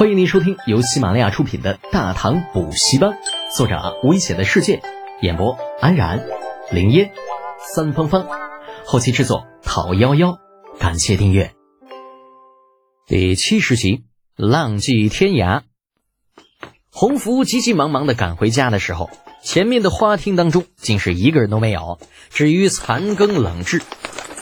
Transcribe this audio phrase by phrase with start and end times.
[0.00, 3.10] 欢迎您收听由喜马拉雅出品的《大唐补习班》，
[3.54, 4.80] 作者危险的世界，
[5.20, 6.24] 演播安然、
[6.70, 7.12] 林烟、
[7.74, 8.26] 三芳芳，
[8.86, 10.38] 后期制作讨幺幺，
[10.78, 11.52] 感谢订阅。
[13.06, 14.04] 第七十集，
[14.36, 15.64] 浪迹天涯。
[16.90, 19.10] 洪福急急忙忙的赶回家的时候，
[19.44, 21.98] 前面的花厅当中竟是一个人都没有，
[22.30, 23.82] 至于残羹冷炙。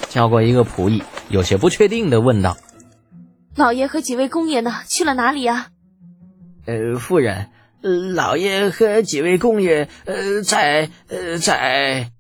[0.09, 2.57] 叫过一个仆役，有些不确定的问道。
[3.59, 4.73] 老爷和几位公爷呢？
[4.87, 5.71] 去了哪里呀？
[6.65, 7.49] 呃，夫人，
[8.15, 12.13] 老爷和几位公爷，呃，在呃在。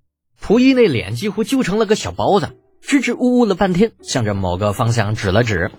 [0.42, 5.70] 仆役那脸几乎揪成了个小包子，支支吾吾了半天，向着某个方向指了指。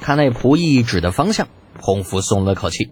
[0.00, 2.90] 看那仆役指的方向，洪福松了口气，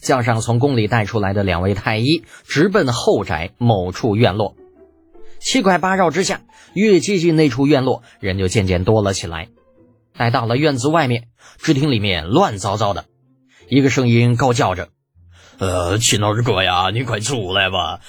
[0.00, 4.56] 叫上从宫里带出来的两位太医，直奔后宅某处院落。
[5.38, 6.40] 七拐八绕之下，
[6.74, 9.46] 越接近那处院落，人就渐渐多了起来。
[10.18, 13.04] 待到了院子外面，只听里面乱糟糟的，
[13.70, 14.88] 一个声音高叫着
[15.58, 18.00] ：“呃，秦二哥呀，你快出来吧，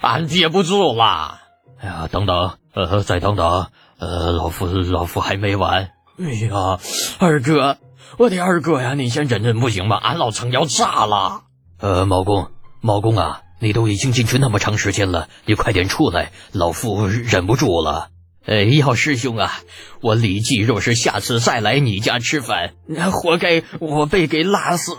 [0.00, 1.38] 俺憋不住了。
[1.78, 3.68] 哎呀，等等，呃，再等等，
[4.00, 5.92] 呃，老夫老夫还没完。
[6.18, 6.80] 哎呀，
[7.20, 7.78] 二哥，
[8.18, 9.96] 我的二哥呀，你先忍忍不行吗？
[9.96, 11.42] 俺老城要炸了。
[11.78, 18.08] 呃，毛公，毛公啊，你都已经进去那么长时间了，你快点出来，老夫忍不住了。”
[18.46, 19.60] 哎，姚师兄啊，
[20.00, 24.92] 我李记若是下次再来你家吃饭，那活该我被给辣死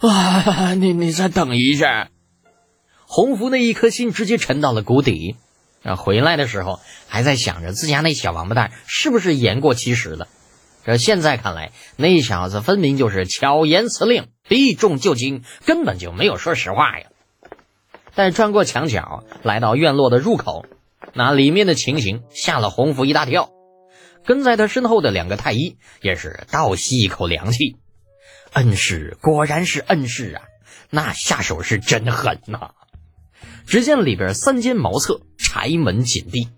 [0.00, 0.74] 啊！
[0.74, 2.08] 你你再等一下。
[3.06, 5.36] 洪福那一颗心直接沉到了谷底，
[5.84, 10.26] 啊，回来的时候还在想着自家那小王八蛋是不是言过其实了。
[10.84, 17.06] 这现在看来，那小子分明就是巧言辞令，避重就轻，根本就没有说实话呀。
[18.16, 20.66] 但穿过墙角，来到院落的入口。
[21.14, 23.50] 那里面的情形吓了洪福一大跳，
[24.24, 27.76] 跟在他身后的两个太医也是倒吸一口凉气。
[28.52, 30.42] 恩师果然是恩师啊，
[30.90, 32.70] 那下手是真狠呐！
[33.66, 36.48] 只见里边三间茅厕，柴门紧闭，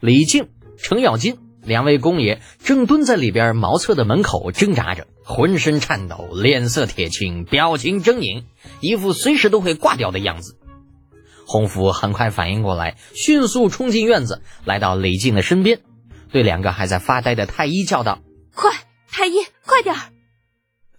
[0.00, 0.48] 李靖、
[0.78, 8.44] 程咬金两位公爷正蹲在里边茅厕的门口挣扎着，浑身颤抖，脸色铁青，表情狰狞，
[8.80, 10.56] 一副随时都会挂掉的样子。
[11.46, 15.80] 洪福很快反应过来，迅速冲进院子，来到李靖的身边，
[16.32, 18.18] 对两个还在发呆的太医叫道
[18.52, 18.72] ：“快，
[19.08, 19.34] 太医，
[19.64, 20.00] 快点儿！”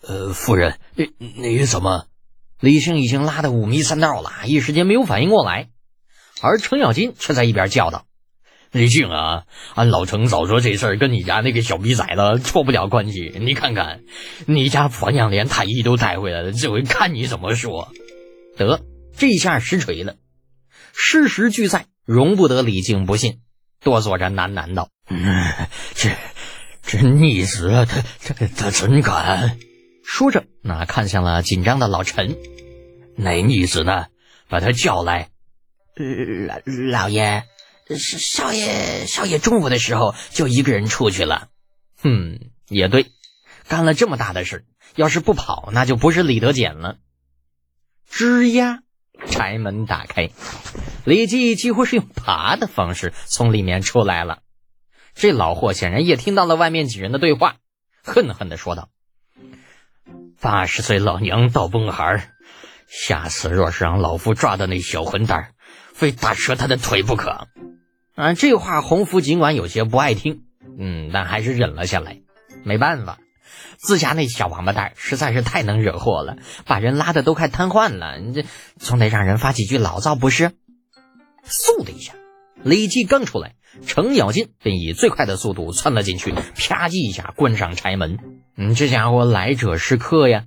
[0.08, 2.06] 呃，夫人，你你怎么？
[2.62, 5.68] 李靖已经拉得五迷三道了，一时间没有反应过来。
[6.42, 8.06] 而程咬金却在一边叫道
[8.72, 9.44] ：“李靖啊，
[9.76, 14.02] 俺老程早说这事儿跟你家那个小逼崽子脱不了关系，你看看，
[14.46, 17.90] 你家婆娘连太医都带回来了，这回看你怎么说。”
[18.58, 18.82] 得，
[19.18, 20.16] 这下实锤了。
[21.00, 23.40] 事实俱在，容不得李靖不信，
[23.82, 25.54] 哆嗦着喃喃道：“嗯
[25.94, 26.10] 这
[26.82, 29.60] 这逆子，他他他怎敢？”
[30.04, 32.36] 说着，那看向了紧张的老陈
[33.16, 34.08] ：“那逆子呢？
[34.50, 35.30] 把他叫来。”
[36.48, 37.44] 老老爷，
[37.96, 41.50] 少爷少爷中午的时候就一个人出去了。
[42.02, 43.06] 哼，也对，
[43.68, 44.66] 干了这么大的事，
[44.96, 46.98] 要是不跑，那就不是李德俭了。
[48.12, 48.80] 吱呀。
[49.26, 50.30] 柴门打开，
[51.06, 54.40] 李记几乎是用爬的方式从里面出来了。
[55.16, 57.56] 这老货显然也听到了外面几人的对话，
[58.04, 58.90] 恨恨的说道
[60.40, 62.22] ：“八十岁老娘倒崩孩儿，
[62.88, 65.54] 下次若是让老夫抓到那小混蛋，
[65.94, 67.48] 非打折他的腿不可。”
[68.16, 70.44] 啊，这话洪福尽管有些不爱听，
[70.80, 72.22] 嗯，但还是忍了下来。
[72.64, 73.20] 没办法。
[73.78, 78.20] 自家那小王八蛋实在是太能惹祸了，把人拉的都快瘫痪了。
[78.20, 78.46] 你这
[78.78, 80.52] 总得让人发几句牢骚不是？
[81.48, 82.14] 嗖的一下，
[82.64, 83.56] 李记刚出来，
[83.86, 88.18] 程咬金便以最快的速度窜了进去，啪叽一下关上柴门。
[88.58, 90.46] 嗯，这家伙来者是客呀！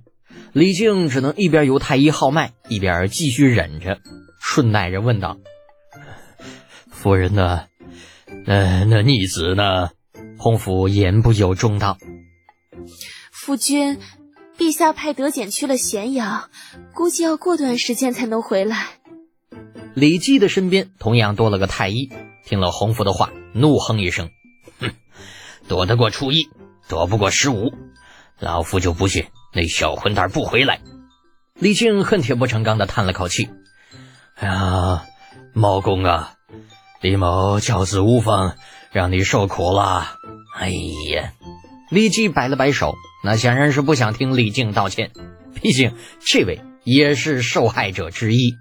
[0.53, 3.99] 李靖只能一边由太医号脉，一边继续忍着，
[4.41, 5.37] 顺带着问道
[6.91, 7.65] ：“夫人呢？
[8.45, 9.89] 呃，那逆子呢？”
[10.37, 11.97] 洪福言不由衷道。
[13.51, 13.99] 夫君，
[14.57, 16.49] 陛下派德简去了咸阳，
[16.93, 18.87] 估计要过段时间才能回来。
[19.93, 22.09] 李记的身边同样多了个太医，
[22.45, 24.29] 听了洪福的话，怒哼一声
[24.79, 24.91] ：“哼，
[25.67, 26.47] 躲得过初一，
[26.87, 27.73] 躲不过十五，
[28.39, 30.79] 老夫就不信那小混蛋不回来。”
[31.59, 33.49] 李靖恨铁不成钢的叹了口气
[34.39, 35.03] ：“哎呀，
[35.53, 36.35] 毛公啊，
[37.01, 38.55] 李某教子无方，
[38.93, 40.07] 让你受苦了。
[40.57, 41.33] 哎呀。”
[41.91, 45.11] 李记摆了摆手，那显然是不想听李靖道歉，
[45.61, 48.55] 毕竟这位也是受害者之一。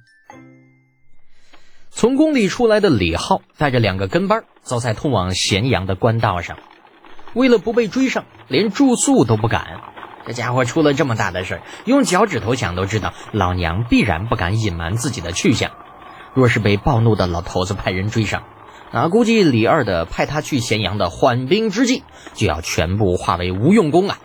[1.91, 6.59] 从宫里出来的李浩带着两个跟班，走在通往咸阳的官道上，
[7.33, 9.81] 为了不被追上，连住宿都不敢，
[10.27, 15.71] 这家伙出了这么大的事儿，用脚趾头想都知道，老娘必然不敢隐瞒自己的去向。
[16.35, 18.43] 若是被暴怒的老头子派人追上，
[18.93, 22.03] 那估计李二的派他去咸阳的缓兵之计
[22.35, 24.19] 就要全部化为无用功啊！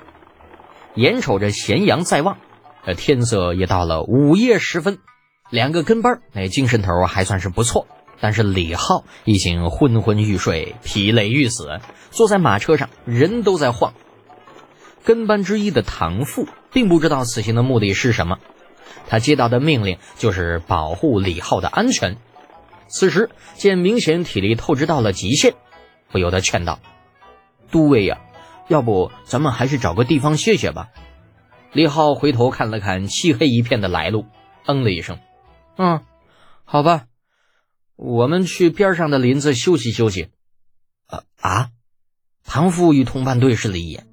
[0.96, 2.38] 眼瞅着咸阳在望，
[2.86, 4.98] 这天色也到了午夜时分，
[5.50, 7.86] 两个跟班那精神头还算是不错，
[8.20, 11.80] 但是李浩已经昏昏欲睡，疲累欲死，
[12.10, 13.94] 坐在马车上人都在晃。
[15.04, 18.40] 跟班之一的唐父并不知道此行的目的是什么，
[19.08, 22.18] 他接到的命令就是保护李浩的安全。
[22.88, 25.54] 此时见明显体力透支到了极限，
[26.12, 26.80] 不由得劝道
[27.72, 28.22] ：“都尉呀，
[28.68, 30.90] 要不咱们还是找个地方歇歇吧。”
[31.74, 34.26] 李浩回头看了看漆黑一片的来路，
[34.66, 35.20] 嗯了一声
[35.78, 36.04] ：“嗯，
[36.64, 37.06] 好吧，
[37.96, 40.30] 我们去边上的林子休息休息。”
[41.08, 41.70] 啊啊！
[42.44, 44.08] 唐父与同伴对视了一眼。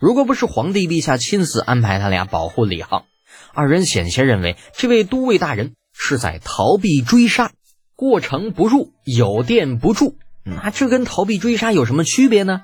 [0.00, 3.06] 如果不是皇帝陛下亲自安排他俩保护李浩，
[3.52, 7.52] 二人险些认为这位都尉大人是在逃避追杀。
[7.98, 12.60] 过城不入，有店不住，那这跟逃避追杀有什么区别呢？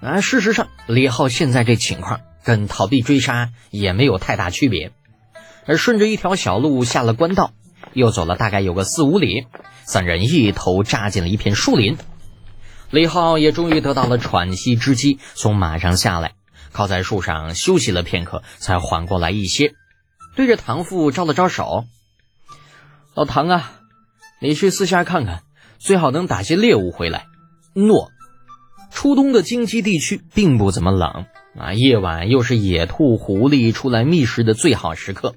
[0.00, 4.90] 啊，事实上，李浩现在这情况跟逃避追杀也没有太大区别。
[5.66, 7.52] 而顺着一条小路下了官道，
[7.92, 9.46] 又走了大概有个四五里，
[9.84, 11.96] 三人一头扎进了一片树林。
[12.90, 16.32] 李浩也终于得到了喘息之机，从马上下来。
[16.72, 19.74] 靠在树上休息了片刻，才缓过来一些，
[20.34, 21.84] 对着唐父招了招手
[23.14, 23.74] ：“老唐啊，
[24.42, 25.42] 你去四下看看，
[25.78, 27.26] 最好能打些猎物回来。”
[27.74, 28.10] 诺。
[28.90, 31.24] 初冬的荆棘地区并不怎么冷
[31.56, 35.34] 啊，夜晚又是野兔、狐狸出来觅食的最好时刻，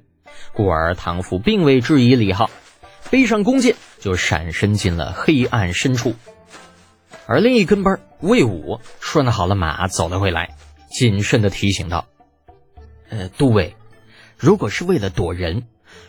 [0.54, 2.50] 故而唐父并未质疑李浩，
[3.10, 6.16] 背上弓箭就闪身进了黑暗深处。
[7.28, 10.56] 而另一跟班魏武拴好了马，走了回来。
[10.92, 12.06] 谨慎的提醒道
[13.10, 13.76] ：“呃，都尉，
[14.38, 15.64] 如果是为了躲人，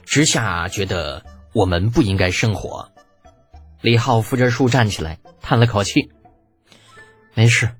[0.04, 1.22] 直下觉得
[1.56, 2.92] 我们不应该生火。”
[3.80, 6.10] 李浩扶着树站起来，叹了口气
[7.32, 7.70] ：“没事。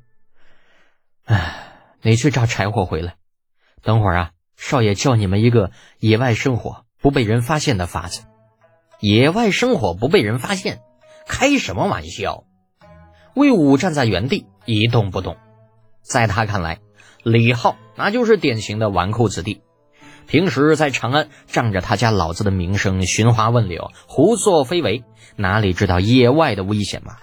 [1.27, 3.17] 哎，你去找柴火回来。
[3.83, 8.23] 等会儿啊，少爷教你们一个野外生火不被人发现的法子。
[9.01, 10.81] 野外生火不被人发现，
[11.27, 12.45] 开什么玩笑？”
[13.37, 15.37] 魏武站在原地一动不动，
[16.01, 16.81] 在他看来。
[17.23, 19.61] 李浩那就是典型的纨绔子弟，
[20.27, 25.05] 平时在长安仗着他家老子的名声寻花问柳、胡作非为，
[25.37, 27.17] 哪里知道野外的危险嘛？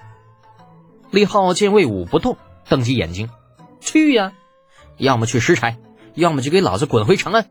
[1.12, 3.30] 李浩见魏武不动，瞪起眼睛
[3.82, 4.34] ：“去呀，
[4.98, 5.78] 要么去拾柴，
[6.14, 7.50] 要么就给老子滚回长安。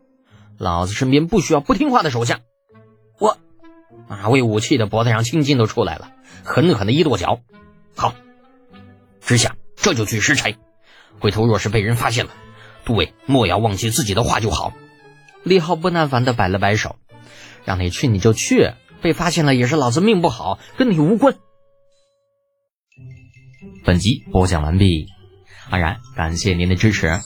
[0.58, 2.40] 老子身边不需要不听话的手下。”
[3.20, 3.37] 我
[4.08, 6.12] 啊，魏武气的脖子上青筋都出来了，
[6.44, 7.40] 狠狠的一跺脚
[7.94, 8.14] ：“好，
[9.20, 10.56] 知下这就去拾柴。
[11.20, 12.32] 回头若是被人发现了。”
[12.84, 14.72] 诸位莫要忘记自己的话就好。
[15.44, 16.96] 李浩不耐烦的摆了摆手，
[17.64, 21.34] 让你去你就去，被发现了也是老子命不好，跟你无关。
[23.84, 25.06] 本集播讲完毕，
[25.70, 27.20] 安然感谢您的支持。